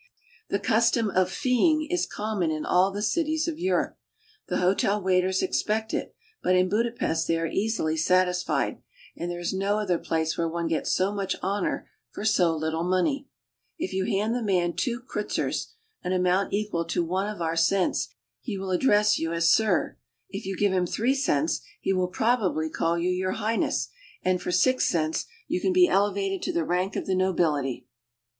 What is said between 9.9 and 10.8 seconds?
place where one